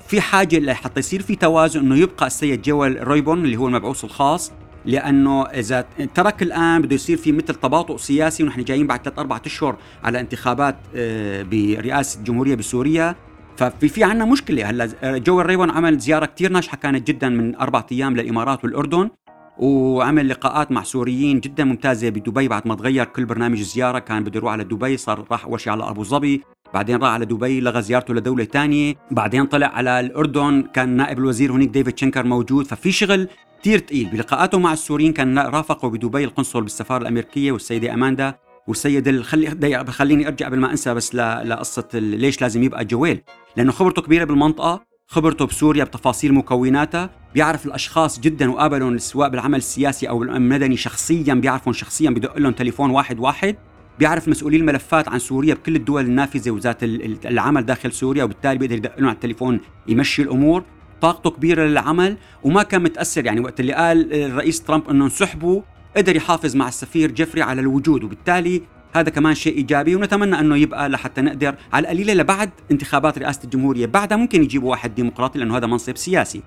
في 0.09 0.21
حاجة 0.21 0.73
حتى 0.73 1.01
يصير 1.01 1.23
في 1.23 1.37
توازن 1.37 1.81
أنه 1.81 1.97
يبقى 1.97 2.27
السيد 2.27 2.63
جوال 2.63 3.09
ريبون 3.09 3.45
اللي 3.45 3.57
هو 3.57 3.67
المبعوث 3.69 4.05
الخاص 4.05 4.53
لأنه 4.85 5.43
إذا 5.43 5.85
ترك 6.15 6.43
الآن 6.43 6.83
بده 6.83 6.95
يصير 6.95 7.17
في 7.17 7.33
مثل 7.33 7.55
تباطؤ 7.55 7.97
سياسي 7.97 8.43
ونحن 8.43 8.65
جايين 8.65 8.87
بعد 8.87 9.03
ثلاث 9.03 9.19
أربع 9.19 9.41
أشهر 9.47 9.77
على 10.05 10.21
انتخابات 10.21 10.77
آه، 10.97 11.43
برئاسة 11.43 12.19
الجمهوريه 12.19 12.55
بسوريا. 12.55 13.15
ففي 13.57 13.89
في 13.89 14.05
عندنا 14.05 14.25
مشكلة. 14.25 14.71
هلأ 14.71 15.19
جوال 15.19 15.47
ريبون 15.47 15.71
عمل 15.71 15.99
زيارة 15.99 16.27
كثير 16.27 16.53
ناجحة 16.53 16.77
كانت 16.77 17.09
جدا 17.09 17.29
من 17.29 17.57
أربع 17.57 17.85
أيام 17.93 18.17
للإمارات 18.17 18.65
والأردن 18.65 19.11
وعمل 19.59 20.29
لقاءات 20.29 20.73
مع 20.73 20.83
سوريين 20.83 21.41
جدا 21.41 21.65
ممتازة 21.65 22.09
بدبي 22.09 22.49
بعد 22.49 22.69
ما 22.69 22.75
تغير 22.75 23.05
كل 23.05 23.25
برنامج 23.25 23.59
الزياره 23.59 23.99
كان 23.99 24.25
بده 24.25 24.37
يروح 24.37 24.53
على 24.53 24.65
دبي 24.65 24.97
صار 24.97 25.25
راح 25.31 25.45
اول 25.45 25.61
شيء 25.61 25.73
على 25.73 25.91
أبو 25.91 26.05
ظبي. 26.05 26.43
بعدين 26.75 26.97
راح 26.97 27.11
على 27.11 27.25
دبي 27.25 27.61
لغى 27.61 27.83
زيارته 27.83 28.15
لدولة 28.15 28.45
ثانية 28.45 28.95
بعدين 29.11 29.45
طلع 29.45 29.67
على 29.67 30.01
الأردن 30.01 30.63
كان 30.75 30.89
نائب 30.89 31.19
الوزير 31.19 31.53
هناك 31.53 31.69
ديفيد 31.69 31.99
شنكر 31.99 32.27
موجود 32.27 32.67
ففي 32.67 32.93
شغل 32.93 33.29
كثير 33.63 33.79
ثقيل 33.79 34.09
بلقاءاته 34.09 34.59
مع 34.59 34.73
السوريين 34.73 35.13
كان 35.13 35.39
رافقه 35.39 35.91
بدبي 35.91 36.25
القنصل 36.25 36.63
بالسفارة 36.63 37.03
الأمريكية 37.03 37.53
والسيدة 37.53 37.95
أماندا. 37.95 38.35
والسيد 38.67 39.21
خلي 39.23 39.85
خليني 39.89 40.29
أرجع 40.29 40.47
قبل 40.47 40.59
ما 40.59 40.71
أنسى 40.71 40.95
بس 40.95 41.15
لقصة 41.15 41.89
ليش 41.95 42.41
لازم 42.41 42.63
يبقى 42.63 42.85
جويل. 42.85 43.23
لأنه 43.57 43.73
خبرته 43.73 44.03
كبيرة 44.03 44.25
بالمنطقة 44.25 44.85
خبرته 45.07 45.47
بسوريا 45.47 45.85
بتفاصيل 45.85 46.35
مكوناتها 46.35 47.11
بيعرف 47.35 47.67
الأشخاص 47.67 48.21
جدا 48.21 48.51
وقابلهم 48.51 48.99
سواء 48.99 49.29
بالعمل 49.29 49.59
السياسي 49.59 50.09
أو 50.09 50.23
المدني 50.23 50.77
شخصيا 50.77 51.35
بيعرفهم 51.35 51.73
شخصيا 51.73 52.11
بدق 52.11 52.39
لهم 52.39 52.53
تليفون 52.53 52.91
واحد 52.91 53.19
واحد. 53.19 53.57
بيعرف 53.99 54.29
مسؤولي 54.29 54.57
الملفات 54.57 55.09
عن 55.09 55.19
سوريا 55.19 55.55
بكل 55.55 55.77
الدول 55.77 56.05
النافذة 56.05 56.51
وذات 56.51 56.79
العمل 56.83 57.67
داخل 57.67 57.93
سوريا 57.93 58.25
وبالتالي 58.25 58.59
بيقدر 58.59 58.77
يدق 58.77 58.93
على 58.99 59.13
التليفون 59.13 59.61
يمشي 59.89 60.23
الأمور. 60.23 60.65
طاقته 61.01 61.31
كبيرة 61.31 61.65
للعمل 61.65 62.17
وما 62.43 62.63
كان 62.63 62.83
متأثر. 62.83 63.27
يعني 63.27 63.41
وقت 63.41 63.61
اللي 63.61 63.73
قال 63.73 64.13
الرئيس 64.13 64.63
ترامب 64.63 64.89
إنه 64.91 65.05
انسحبوا 65.05 65.63
قدر 65.97 66.17
يحافظ 66.17 66.57
مع 66.57 66.69
السفير 66.69 67.11
جيفري 67.11 67.43
على 67.43 67.61
الوجود 67.61 68.05
وبالتالي 68.05 68.63
هذا 68.95 69.11
كمان 69.11 69.35
شيء 69.35 69.57
إيجابي. 69.57 69.97
ونتمنى 69.97 70.41
إنه 70.41 70.57
يبقى 70.57 70.89
لحتى 70.89 71.21
نقدر 71.21 71.55
على 71.73 71.83
القليلة 71.83 72.15
لبعد 72.15 72.51
انتخابات 72.71 73.19
رئاسة 73.19 73.41
الجمهورية. 73.45 73.87
بعدها 73.87 74.17
ممكن 74.19 74.43
يجيبوا 74.43 74.71
واحد 74.71 74.95
ديمقراطي 74.95 75.39
لأنه 75.39 75.57
هذا 75.57 75.67
منصب 75.67 75.97
سياسي. 75.97 76.43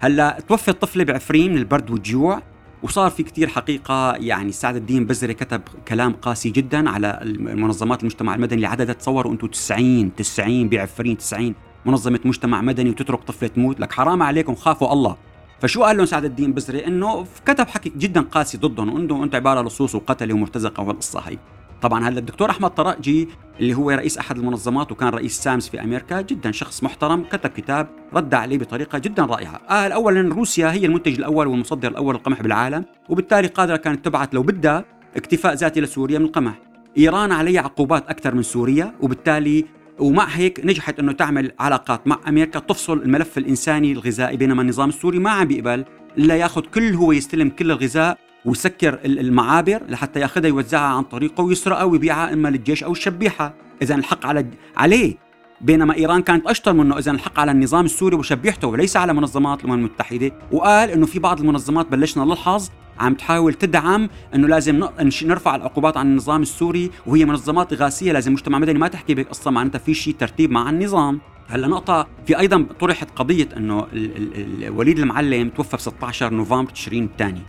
هلأ 0.00 0.38
توفت 0.48 0.82
طفله 0.82 1.04
بعفرين 1.04 1.52
من 1.52 1.58
البرد 1.58 1.90
والجوع. 1.90 2.42
وصار 2.82 3.10
في 3.10 3.22
كثير 3.22 3.48
حقيقة 3.48 4.12
يعني 4.12 4.52
سعد 4.52 4.76
الدين 4.76 5.06
بزري 5.06 5.34
كتب 5.34 5.60
كلام 5.88 6.12
قاسي 6.12 6.50
جدا 6.50 6.90
على 6.90 7.18
المنظمات 7.22 8.00
المجتمع 8.00 8.34
المدني 8.34 8.54
اللي 8.54 8.66
عددها 8.66 8.94
تصوروا 8.94 9.32
أنتم 9.32 9.46
90 9.46 10.14
90 10.14 10.68
بعفرين 10.68 11.16
90 11.16 11.54
منظمة 11.86 12.20
مجتمع 12.24 12.60
مدني 12.60 12.90
وتترك 12.90 13.24
طفلة 13.24 13.48
تموت. 13.48 13.80
لك 13.80 13.92
حرام 13.92 14.22
عليكم 14.22 14.54
خافوا 14.54 14.92
الله. 14.92 15.16
فشو 15.60 15.84
قال 15.84 15.96
لهم 15.96 16.06
سعد 16.06 16.24
الدين 16.24 16.52
بزري؟ 16.52 16.86
إنه 16.86 17.26
كتب 17.46 17.68
حكي 17.68 17.92
جدا 17.96 18.20
قاسي 18.20 18.58
ضدهم 18.58 18.94
وانه 18.94 19.24
انت 19.24 19.34
عبارة 19.34 19.62
لصوص 19.62 19.94
وقتله 19.94 20.34
ومرتزقة 20.34 20.82
والقصة 20.82 21.20
هي. 21.20 21.38
طبعا 21.82 22.08
هلا 22.08 22.18
الدكتور 22.18 22.50
أحمد 22.50 22.70
طرقجي 22.70 23.28
اللي 23.60 23.74
هو 23.74 23.90
رئيس 23.90 24.18
أحد 24.18 24.38
المنظمات 24.38 24.92
وكان 24.92 25.08
رئيس 25.08 25.38
سامس 25.40 25.68
في 25.68 25.82
أمريكا 25.82 26.20
جدا 26.20 26.52
شخص 26.52 26.82
محترم 26.82 27.24
كتب 27.24 27.50
كتاب 27.50 27.88
رد 28.14 28.34
عليه 28.34 28.58
بطريقة 28.58 28.98
جدا 28.98 29.24
رائعة. 29.24 29.60
قال 29.68 29.92
اولا 29.92 30.34
روسيا 30.34 30.72
هي 30.72 30.86
المنتج 30.86 31.18
الأول 31.18 31.46
والمصدر 31.46 31.88
الأول 31.88 32.14
للقمح 32.14 32.42
بالعالم 32.42 32.84
وبالتالي 33.08 33.48
قادرة 33.48 33.76
كانت 33.76 34.04
تبعث 34.04 34.28
لو 34.32 34.42
بدها 34.42 34.84
اكتفاء 35.16 35.54
ذاتي 35.54 35.80
لسوريا 35.80 36.18
من 36.18 36.24
القمح. 36.24 36.54
إيران 36.98 37.32
عليها 37.32 37.60
عقوبات 37.60 38.08
أكثر 38.08 38.34
من 38.34 38.42
سوريا 38.42 38.94
وبالتالي 39.00 39.64
ومع 39.98 40.24
هيك 40.24 40.60
نجحت 40.64 40.98
إنه 40.98 41.12
تعمل 41.12 41.52
علاقات 41.58 42.06
مع 42.06 42.18
أمريكا 42.28 42.58
تفصل 42.58 43.02
الملف 43.02 43.38
الإنساني 43.38 43.92
الغذائي 43.92 44.36
بينما 44.36 44.62
النظام 44.62 44.88
السوري 44.88 45.18
ما 45.18 45.30
عم 45.30 45.48
بيقبل 45.48 45.84
إلا 46.18 46.36
ياخذ 46.36 46.60
كل 46.60 46.94
هو 46.94 47.12
يستلم 47.12 47.48
كل 47.48 47.70
الغذاء 47.70 48.18
ويسكر 48.44 48.98
المعابر 49.04 49.82
لحتى 49.88 50.20
ياخذها 50.20 50.48
يوزعها 50.48 50.94
عن 50.96 51.02
طريقه 51.02 51.44
ويسرقها 51.44 51.84
ويبيعها 51.84 52.32
إما 52.32 52.48
للجيش 52.48 52.84
أو 52.84 52.92
الشبيحة، 52.92 53.54
إذا 53.82 53.94
الحق 53.94 54.26
على 54.26 54.46
عليه. 54.76 55.14
بينما 55.60 55.94
إيران 55.94 56.22
كانت 56.22 56.46
أشطر 56.46 56.72
منه. 56.72 56.98
إذا 56.98 57.10
الحق 57.10 57.40
على 57.40 57.50
النظام 57.50 57.84
السوري 57.84 58.16
وشبيحته 58.16 58.68
وليس 58.68 58.96
على 58.96 59.12
منظمات 59.12 59.60
الأمم 59.60 59.74
المتحدة، 59.74 60.32
وقال 60.52 60.90
إنه 60.90 61.06
في 61.06 61.18
بعض 61.18 61.40
المنظمات 61.40 61.86
بلشنا 61.88 62.24
نلحظ 62.24 62.68
عم 62.98 63.14
تحاول 63.14 63.54
تدعم 63.54 64.08
إنه 64.34 64.48
لازم 64.48 64.88
نرفع 65.22 65.56
العقوبات 65.56 65.96
عن 65.96 66.06
النظام 66.06 66.42
السوري. 66.42 66.90
وهي 67.06 67.24
منظمات 67.24 67.72
اغاثيه 67.72 68.12
لازم 68.12 68.32
مجتمع 68.32 68.58
مدني 68.58 68.78
ما 68.78 68.88
تحكي 68.88 69.14
بقصه 69.14 69.50
معناتها 69.50 69.78
في 69.78 69.94
شيء 69.94 70.14
ترتيب 70.14 70.50
مع 70.50 70.70
النظام. 70.70 71.20
هلا 71.48 71.68
نقطة 71.68 72.06
في 72.26 72.38
أيضا 72.38 72.66
طرحت 72.80 73.08
قضية 73.16 73.48
أنه 73.56 73.86
وليد 74.68 74.98
المعلم 74.98 75.48
توفى 75.48 75.76
ب 75.76 75.80
16 75.80 76.34
نوفمبر 76.34 76.70
تشرين 76.70 77.04
الثاني 77.04 77.40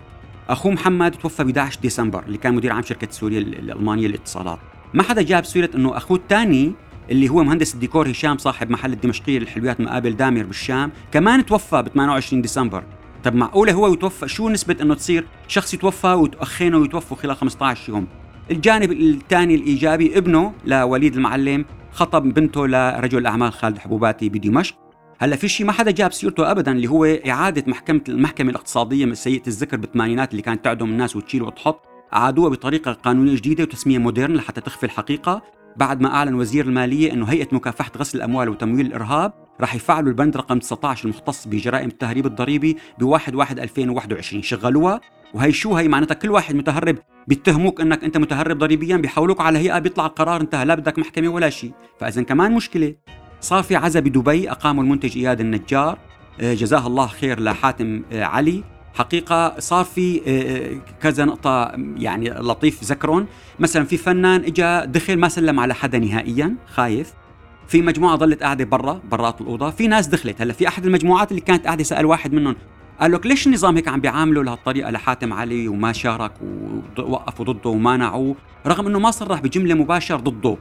اخوه 0.50 0.72
محمد 0.72 1.12
توفى 1.12 1.44
ب 1.44 1.48
11 1.48 1.80
ديسمبر 1.82 2.24
اللي 2.24 2.38
كان 2.38 2.56
مدير 2.56 2.72
عام 2.74 2.84
شركة 2.84 3.08
سوريا 3.12 3.40
الالمانيه 3.40 4.08
للاتصالات. 4.08 4.60
ما 4.94 5.04
حدا 5.04 5.22
جاب 5.22 5.46
سيرة 5.46 5.70
إنه 5.76 5.98
أخوه 5.98 6.18
الثاني 6.18 6.74
اللي 7.12 7.30
هو 7.30 7.44
مهندس 7.44 7.74
الديكور 7.74 8.12
هشام 8.12 8.38
صاحب 8.38 8.70
محل 8.70 8.94
الدمشقية 8.94 9.40
للحلويات 9.40 9.82
مقابل 9.82 10.16
دامر 10.16 10.44
بالشام 10.44 10.92
كمان 11.12 11.46
توفى 11.46 11.82
ب 11.82 11.88
28 11.88 12.42
ديسمبر. 12.42 12.84
طب 13.24 13.36
معقولة 13.36 13.74
هو 13.74 13.94
يتوفى؟ 13.94 14.28
شو 14.28 14.50
نسبة 14.50 14.78
إنه 14.82 14.94
تصير 14.96 15.26
شخص 15.48 15.74
يتوفى 15.74 16.08
واخينه 16.08 16.86
يتوفوا 16.86 17.18
خلال 17.18 17.36
15 17.36 17.94
يوم؟ 17.94 18.08
الجانب 18.52 18.92
الثاني 18.92 19.56
الإيجابي 19.56 20.18
ابنه 20.18 20.54
لوليد 20.66 21.16
المعلم 21.16 21.66
خطب 21.92 22.24
بنته 22.24 22.68
لرجل 22.68 23.18
الأعمال 23.18 23.54
خالد 23.54 23.78
حبوباتي 23.78 24.30
بدمشق. 24.30 24.83
هلا 25.24 25.36
في 25.36 25.48
شيء 25.48 25.66
ما 25.66 25.72
حدا 25.72 25.92
جاب 25.92 26.14
سيرته 26.14 26.52
ابدا 26.52 26.72
اللي 26.72 26.88
هو 26.88 27.06
إعادة 27.06 27.64
محكمة 27.68 28.02
المحكمة 28.10 28.50
الاقتصادية 28.50 29.06
من 29.06 29.16
سيئة 29.16 29.48
الذكر 29.48 29.78
بالثمانينات 29.78 30.32
اللي 30.32 30.42
كانت 30.42 30.66
تعدم 30.66 30.90
الناس 30.90 31.16
وتشيل 31.16 31.44
وتحط. 31.44 31.86
اعادوها 32.14 32.50
بطريقة 32.50 32.92
قانونية 32.92 33.36
جديدة 33.36 33.64
وتسمية 33.64 33.98
مودرن 33.98 34.34
لحتى 34.34 34.62
تخفي 34.62 34.84
الحقيقة. 34.84 35.42
بعد 35.78 36.02
ما 36.02 36.16
أعلن 36.16 36.36
وزير 36.36 36.66
المالية 36.66 37.14
إنه 37.14 37.26
هيئة 37.26 37.48
مكافحة 37.52 37.92
غسل 37.98 38.18
الأموال 38.18 38.50
وتمويل 38.50 38.86
الإرهاب 38.86 39.34
راح 39.62 39.76
يفعلوا 39.76 40.10
البند 40.10 40.38
رقم 40.38 40.60
19 40.60 41.06
المختص 41.06 41.48
بجرائم 41.48 41.88
التهريب 41.88 42.26
الضريبي 42.26 42.78
ب 43.00 43.04
1 43.04 43.36
1 43.36 43.60
2021 43.60 44.44
شغلوها؟ 44.44 45.02
وهي 45.34 45.52
شو؟ 45.52 45.76
هي 45.76 45.88
معناتها 45.88 46.16
كل 46.16 46.30
واحد 46.30 46.56
متهرب 46.56 46.98
بيتهموك 47.28 47.82
إنك 47.82 48.04
أنت 48.04 48.18
متهرب 48.18 48.58
ضريبيا 48.58 48.98
بيحولوك 48.98 49.42
على 49.42 49.60
هيئة 49.60 49.80
بيطلع 49.80 50.06
القرار 50.06 50.42
إنتهى 50.42 50.66
لا 50.66 50.76
بدك 50.76 51.00
محكمة 51.00 51.28
ولا 51.28 51.50
شيء. 51.50 51.72
فاذا 52.00 52.24
كمان 52.24 52.52
مشكلة. 52.52 52.96
صار 53.44 53.64
في 53.64 53.76
عزا 53.76 54.00
بدبي 54.00 54.52
أقاموا 54.52 54.84
المنتج 54.84 55.18
إياد 55.18 55.40
النجار. 55.40 55.98
آه، 56.42 56.54
جزاه 56.54 56.88
الله 56.88 57.08
خير 57.08 57.40
لحاتم 57.40 58.02
آه، 58.12 58.24
علي. 58.24 58.64
حقيقة 58.94 59.60
صار 59.60 59.86
في 59.86 60.22
آه، 60.28 61.00
كذا 61.02 61.26
نقطة 61.26 61.72
يعني 61.98 62.30
لطيف 62.30 62.84
ذكرهم 62.84 63.28
مثلا 63.60 63.86
في 63.86 63.98
فنان 63.98 64.44
اجى 64.44 64.92
دخل 64.92 65.18
ما 65.18 65.30
سلم 65.30 65.60
على 65.60 65.74
حدا 65.74 66.00
نهائيا 66.00 66.56
خايف. 66.74 67.14
في 67.68 67.82
مجموعة 67.82 68.18
ظلت 68.18 68.44
قاعدة 68.44 68.66
برا 68.66 69.02
برات 69.12 69.42
الأوضة. 69.42 69.70
في 69.70 69.88
ناس 69.88 70.08
دخلت. 70.08 70.42
هلأ 70.42 70.54
في 70.54 70.68
أحد 70.68 70.86
المجموعات 70.86 71.32
اللي 71.32 71.42
كانت 71.42 71.66
قاعدة 71.66 71.84
سأل 71.84 72.06
واحد 72.06 72.34
منهم 72.34 72.56
قال 73.00 73.12
لك 73.12 73.26
ليش 73.26 73.48
النظام 73.48 73.76
هيك 73.76 73.88
عم 73.88 74.02
بيعامله 74.02 74.44
لهالطريقة 74.44 74.92
لحاتم 74.92 75.34
علي 75.34 75.68
وما 75.68 75.92
شارك 75.92 76.32
ووقفوا 76.98 77.46
ضده 77.46 77.70
ومانعوه؟ 77.70 78.36
رغم 78.68 78.88
إنه 78.88 79.00
ما 79.00 79.12
صرح 79.12 79.40
بجملة 79.40 79.76
مباشرة 79.76 80.18
ضده. 80.18 80.58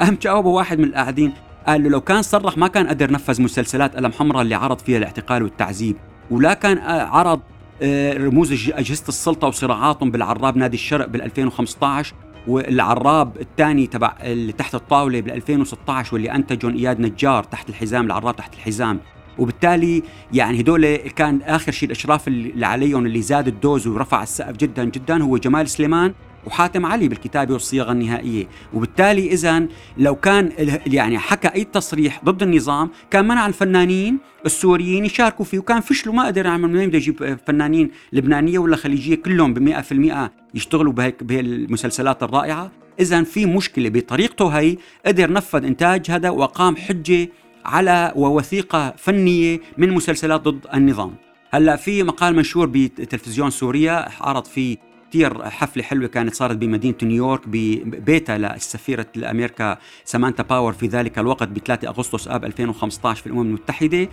أهم 0.00 0.18
جاوبه 0.22 0.48
واحد 0.48 0.78
من 0.78 0.84
القاعدين 0.84 1.32
قال 1.68 1.82
له 1.82 1.88
لو 1.88 2.00
كان 2.00 2.22
صرح 2.22 2.58
ما 2.58 2.68
كان 2.68 2.88
قدر 2.88 3.12
نفذ 3.12 3.42
مسلسلات 3.42 3.96
قلم 3.96 4.12
حمراء 4.12 4.42
اللي 4.42 4.54
عرض 4.54 4.78
فيها 4.78 4.98
الاعتقال 4.98 5.42
والتعذيب 5.42 5.96
ولا 6.30 6.54
كان 6.54 6.78
آه، 6.78 7.02
عرض 7.02 7.40
آه، 7.82 8.12
رموز 8.12 8.52
أجهزة 8.52 9.04
السلطة 9.08 9.48
وصراعاتهم 9.48 10.10
بالعراب 10.10 10.56
نادي 10.56 10.76
الشرق 10.76 11.06
بال 11.06 11.22
2015 11.22 12.14
والعراب 12.46 13.36
الثاني 13.40 13.86
تبع 13.86 14.14
اللي 14.22 14.52
تحت 14.52 14.74
الطاولة 14.74 15.20
بال 15.20 15.32
2016 15.32 16.14
واللي 16.14 16.32
انتجهم 16.32 16.76
إياد 16.76 17.00
نجار 17.00 17.44
تحت 17.44 17.68
الحزام 17.68 18.06
العراب 18.06 18.36
تحت 18.36 18.54
الحزام. 18.54 19.00
وبالتالي 19.38 20.02
يعني 20.32 20.60
هدول 20.60 20.96
كان 20.96 21.42
آخر 21.42 21.72
شيء 21.72 21.86
الأشراف 21.86 22.28
اللي 22.28 22.66
عليهم 22.66 23.06
اللي 23.06 23.22
زاد 23.22 23.48
الدوز 23.48 23.86
ورفع 23.86 24.22
السقف 24.22 24.56
جدا 24.56 24.84
جدا 24.84 25.22
هو 25.22 25.36
جمال 25.36 25.68
سليمان 25.68 26.14
وحاتم 26.48 26.86
علي 26.86 27.08
بالكتابة 27.08 27.52
والصياغة 27.52 27.92
النهائية. 27.92 28.46
وبالتالي 28.74 29.32
اذا 29.32 29.66
لو 29.98 30.14
كان 30.14 30.52
يعني 30.86 31.18
حكى 31.18 31.48
أي 31.48 31.64
تصريح 31.64 32.24
ضد 32.24 32.42
النظام 32.42 32.90
كان 33.10 33.28
منع 33.28 33.46
الفنانين 33.46 34.18
السوريين 34.46 35.04
يشاركوا 35.04 35.44
فيه 35.44 35.58
وكان 35.58 35.80
فشلوا 35.80 36.14
ما 36.14 36.26
قدر 36.26 36.46
يعمل 36.46 36.68
منين 36.68 36.88
بده 36.88 36.98
يجيب 36.98 37.38
فنانين 37.46 37.90
لبنانية 38.12 38.58
ولا 38.58 38.76
خليجية؟ 38.76 39.14
كلهم 39.14 39.54
ب 39.54 39.58
100% 39.58 40.30
يشتغلوا 40.54 40.92
بهيك 40.92 41.24
بهالمسلسلات 41.24 42.22
الرائعة. 42.22 42.70
اذا 43.00 43.22
في 43.22 43.46
مشكلة 43.46 43.88
بطريقته 43.88 44.48
هي 44.48 44.76
قدر 45.06 45.32
نفذ 45.32 45.64
إنتاج 45.64 46.10
هذا 46.10 46.30
واقام 46.30 46.76
حجة 46.76 47.28
على 47.64 48.12
ووثيقة 48.16 48.94
فنية 48.96 49.60
من 49.78 49.90
مسلسلات 49.90 50.40
ضد 50.40 50.66
النظام. 50.74 51.14
هلأ 51.50 51.76
في 51.76 52.02
مقال 52.02 52.36
منشور 52.36 52.66
بتلفزيون 52.66 53.50
سوريا 53.50 54.08
عرض 54.20 54.44
فيه 54.44 54.76
كثير 55.10 55.50
حفلة 55.50 55.82
حلوة 55.82 56.08
كانت 56.08 56.34
صارت 56.34 56.56
بمدينة 56.56 56.94
نيويورك 57.02 57.48
ببيتها 57.48 58.38
للسفيره 58.38 59.06
الأمريكا 59.16 59.78
سامانتا 60.04 60.42
باور 60.42 60.72
في 60.72 60.86
ذلك 60.86 61.18
الوقت 61.18 61.48
ب 61.48 61.58
3 61.58 61.88
أغسطس 61.88 62.28
آب 62.28 62.44
2015 62.44 63.22
في 63.22 63.26
الأمم 63.26 63.40
المتحدة 63.40 64.08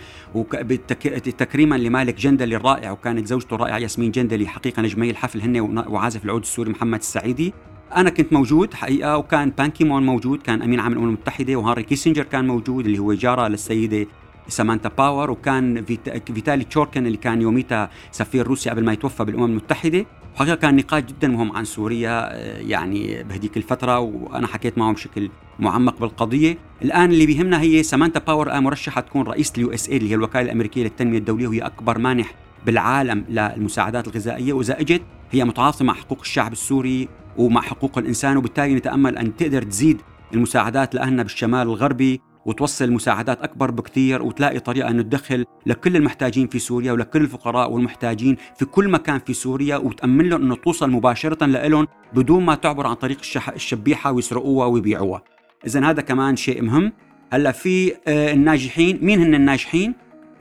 تكريما 1.37 1.75
لمالك 1.75 2.15
جندلي 2.15 2.55
الرائع 2.55 2.91
وكانت 2.91 3.27
زوجته 3.27 3.53
الرائعه 3.53 3.77
ياسمين 3.77 4.11
جندلي 4.11 4.47
حقيقة 4.47 4.81
نجمي 4.81 5.09
الحفل 5.09 5.41
هن 5.41 5.83
وعازف 5.87 6.25
العود 6.25 6.41
السوري 6.41 6.71
محمد 6.71 6.99
السعيدي. 6.99 7.53
أنا 7.95 8.09
كنت 8.09 8.33
موجود 8.33 8.73
حقيقة 8.73 9.17
وكان 9.17 9.49
بان 9.50 9.65
كي 9.65 9.81
مون 9.81 10.05
موجود 10.05 10.41
كان 10.41 10.61
أمين 10.61 10.79
عام 10.79 10.91
الأمم 10.91 11.07
المتحدة 11.07 11.55
وهنري 11.55 11.83
كيسنجر 11.83 12.23
كان 12.23 12.47
موجود 12.47 12.85
اللي 12.85 12.99
هو 12.99 13.13
جارة 13.13 13.47
للسيدة 13.47 14.07
سامانتا 14.47 14.89
باور 14.89 15.31
وكان 15.31 15.85
فيتالي 15.85 16.63
تشوركين 16.63 17.07
اللي 17.07 17.17
كان 17.17 17.41
يوميتها 17.41 17.89
سفير 18.11 18.47
روسيا 18.47 18.71
قبل 18.71 18.83
ما 18.85 18.93
يتوفى 18.93 19.25
بالأمم 19.25 19.45
المتحدة. 19.45 20.05
وحقيقة 20.35 20.55
كان 20.55 20.75
نقاش 20.75 21.03
جدا 21.03 21.27
مهم 21.27 21.51
عن 21.51 21.65
سوريا 21.65 22.33
آه، 22.33 22.59
يعني 22.59 23.23
بهديك 23.23 23.57
الفترة 23.57 23.99
وأنا 23.99 24.47
حكيت 24.47 24.77
معهم 24.77 24.93
بشكل 24.93 25.29
معمق 25.59 25.99
بالقضية. 25.99 26.57
الآن 26.81 27.11
اللي 27.11 27.25
بيهمنا 27.25 27.61
هي 27.61 27.83
سامانتا 27.83 28.19
باور 28.19 28.59
مرشحة 28.59 29.01
تكون 29.01 29.27
رئيسة 29.27 29.53
ال 29.57 29.74
USAID 29.74 29.97
اللي 29.97 30.09
هي 30.09 30.15
الوكالة 30.15 30.45
الأمريكية 30.45 30.83
للتنمية 30.83 31.17
الدولية 31.17 31.47
وهي 31.47 31.59
أكبر 31.59 31.97
مانح 31.97 32.33
بالعالم 32.65 33.25
للمساعدات 33.29 34.07
الغذائية. 34.07 34.53
وإذا 34.53 34.79
إجت 34.79 35.01
هي 35.31 35.43
متعاطفة 35.45 35.85
مع 35.85 35.93
حقوق 35.93 36.19
الشعب 36.19 36.51
السوري 36.51 37.07
ومع 37.37 37.61
حقوق 37.61 37.97
الإنسان 37.97 38.37
وبالتالي 38.37 38.75
نتأمل 38.75 39.17
أن 39.17 39.35
تقدر 39.35 39.63
تزيد 39.63 40.01
المساعدات 40.33 40.95
لأهلنا 40.95 41.23
بالشمال 41.23 41.61
الغربي. 41.67 42.21
وتوصل 42.45 42.91
مساعدات 42.91 43.41
أكبر 43.41 43.71
بكثير 43.71 44.23
وتلاقي 44.23 44.59
طريقة 44.59 44.89
أنه 44.89 45.01
تدخل 45.01 45.45
لكل 45.65 45.95
المحتاجين 45.95 46.47
في 46.47 46.59
سوريا 46.59 46.91
ولكل 46.91 47.21
الفقراء 47.21 47.71
والمحتاجين 47.71 48.37
في 48.57 48.65
كل 48.65 48.89
مكان 48.89 49.19
في 49.19 49.33
سوريا 49.33 49.77
وتأمن 49.77 50.29
لهم 50.29 50.41
أنه 50.41 50.55
توصل 50.55 50.89
مباشرة 50.91 51.45
لهم 51.45 51.87
بدون 52.13 52.45
ما 52.45 52.55
تعبر 52.55 52.87
عن 52.87 52.95
طريق 52.95 53.17
الشبيحة 53.55 54.11
ويسرقوها 54.11 54.67
ويبيعوها. 54.67 55.23
إذا 55.67 55.89
هذا 55.89 56.01
كمان 56.01 56.35
شيء 56.35 56.61
مهم. 56.61 56.91
هلأ 57.33 57.51
في 57.51 57.93
آه، 58.07 58.33
الناجحين 58.33 58.99
مين 59.01 59.19
هن 59.19 59.35
الناجحين؟ 59.35 59.93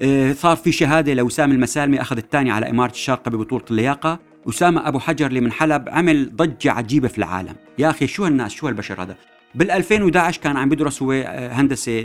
آه، 0.02 0.32
صار 0.32 0.56
في 0.56 0.72
شهادة 0.72 1.14
لوسام 1.14 1.52
المسالمي 1.52 2.00
اخذ 2.00 2.16
الثاني 2.16 2.50
على 2.50 2.70
إمارة 2.70 2.90
الشارقه 2.90 3.30
ببطولة 3.30 3.64
اللياقة. 3.70 4.18
أسامة 4.48 4.88
أبو 4.88 4.98
حجر 4.98 5.26
اللي 5.26 5.40
من 5.40 5.52
حلب 5.52 5.88
عمل 5.88 6.36
ضجة 6.36 6.72
عجيبة 6.72 7.08
في 7.08 7.18
العالم. 7.18 7.54
يا 7.78 7.90
أخي 7.90 8.06
شو 8.06 8.24
هالناس 8.24 8.52
شو 8.52 8.66
هالبشر 8.66 9.02
هذا؟ 9.02 9.16
بال 9.54 9.70
2011 9.70 10.40
كان 10.40 10.56
عم 10.56 10.68
بيدرس 10.68 11.02
هو 11.02 11.12
آه، 11.12 11.52
هندسة 11.52 12.02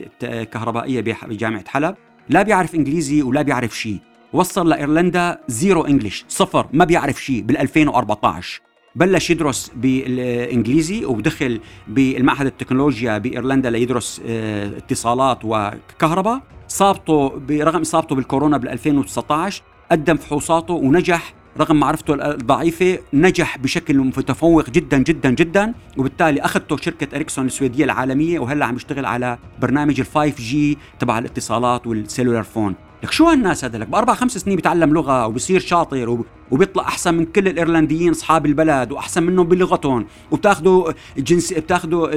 كهربائية 0.51 1.01
بجامعة 1.01 1.63
حلب. 1.68 1.96
لا 2.29 2.41
بيعرف 2.41 2.75
إنجليزي 2.75 3.22
ولا 3.22 3.41
بيعرف 3.41 3.77
شيء 3.77 3.98
وصل 4.34 4.70
لإيرلندا 4.70 5.39
زيرو 5.48 5.86
انجلش 5.86 6.25
صفر 6.27 6.68
ما 6.74 6.86
بيعرف 6.86 7.24
شيء 7.24 7.41
بال 7.41 7.58
2014 7.58 8.62
بلش 8.96 9.29
يدرس 9.29 9.72
بالإنجليزي 9.75 11.06
ودخل 11.06 11.60
بالمعهد 11.88 12.46
التكنولوجيا 12.46 13.18
بإيرلندا 13.18 13.70
ليدرس 13.70 14.22
آه، 14.27 14.77
اتصالات 14.77 15.39
وكهرباء. 15.44 16.41
صابته 16.68 17.29
برغم 17.29 17.82
إصابته 17.82 18.15
بالكورونا 18.15 18.58
بال 18.58 18.70
2019 18.70 19.63
قدم 19.91 20.18
فحوصاته 20.18 20.74
ونجح 20.74 21.34
رغم 21.58 21.75
معرفته 21.75 22.32
الضعيفة 22.32 23.00
نجح 23.13 23.58
بشكل 23.58 23.98
متفوق 23.98 24.70
جدا 24.70 24.98
جدا 24.98 25.29
جدا 25.29 25.74
وبالتالي 25.98 26.41
أخذته 26.41 26.77
شركة 26.77 27.15
إريكسون 27.15 27.46
السويدية 27.46 27.86
العالمية 27.86 28.39
وهلأ 28.39 28.65
عم 28.65 28.75
يشتغل 28.75 29.06
على 29.06 29.38
برنامج 29.62 30.00
ال 30.00 30.06
5G 30.06 30.78
تبع 31.00 31.20
الاتصالات 31.20 31.88
وال 31.88 31.99
cellular 31.99 32.44
phone. 32.44 32.75
لك 33.03 33.12
شو 33.12 33.25
هالناس 33.25 33.65
هذا؟ 33.65 33.77
لك 33.77 33.88
بأربع 33.88 34.13
خمس 34.13 34.38
سنين 34.38 34.56
بيتعلم 34.56 34.94
لغة 34.94 35.27
وبصير 35.27 35.60
شاطر 35.60 36.24
وبيطلع 36.51 36.84
أحسن 36.84 37.13
من 37.13 37.25
كل 37.25 37.48
الإيرلنديين 37.48 38.12
أصحاب 38.12 38.46
البلد 38.46 38.91
وأحسن 38.91 39.24
منهم 39.24 39.48
بلغتهم 39.48 40.06
وبتاخذوا 40.32 40.91
جنس 41.18 41.53
بتاخذوا 41.53 42.08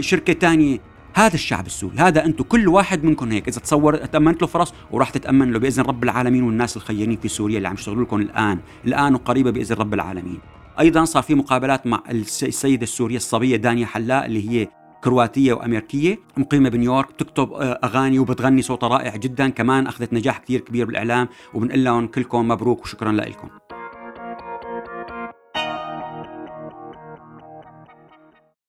شركة 0.00 0.32
ثانية 0.32 0.93
هذا 1.14 1.34
الشعب 1.34 1.66
السوري 1.66 1.96
هذا 1.98 2.24
أنتم 2.24 2.44
كل 2.44 2.68
واحد 2.68 3.04
منكم 3.04 3.32
هيك 3.32 3.48
إذا 3.48 3.60
تصور 3.60 3.96
تأمنت 3.96 4.42
له 4.42 4.48
فرص 4.48 4.74
وراح 4.90 5.10
تتأمن 5.10 5.52
له 5.52 5.58
بإذن 5.58 5.82
رب 5.82 6.04
العالمين 6.04 6.42
والناس 6.42 6.76
الخيرين 6.76 7.16
في 7.16 7.28
سوريا 7.28 7.56
اللي 7.56 7.68
عم 7.68 7.74
يشتغلوا 7.74 8.04
لكم 8.04 8.20
الآن 8.20 8.58
الآن 8.86 9.14
وقريبة 9.14 9.50
بإذن 9.50 9.76
رب 9.76 9.94
العالمين. 9.94 10.38
أيضا 10.80 11.04
صار 11.04 11.22
في 11.22 11.34
مقابلات 11.34 11.86
مع 11.86 12.02
السيدة 12.10 12.82
السورية 12.82 13.16
الصبية 13.16 13.56
دانيا 13.56 13.86
حلاء 13.86 14.26
اللي 14.26 14.50
هي 14.50 14.68
كرواتية 15.04 15.52
وأمريكية 15.52 16.18
مقيمة 16.36 16.68
بنيويورك 16.68 17.12
بتكتب 17.12 17.52
آه، 17.52 17.80
أغاني 17.84 18.18
وبتغني 18.18 18.62
صوتها 18.62 18.88
رائع 18.88 19.16
جدا 19.16 19.48
كمان 19.48 19.86
أخذت 19.86 20.12
نجاح 20.12 20.38
كثير 20.38 20.60
كبير 20.60 20.86
بالإعلام 20.86 21.28
وبنقول 21.54 21.84
لهم 21.84 22.06
كلكم 22.06 22.48
مبروك 22.48 22.82
وشكرا 22.82 23.12
لكم. 23.12 23.48